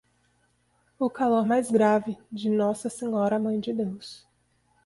[0.97, 4.25] O calor mais grave, de Nossa Senhora a Mãe de Deus.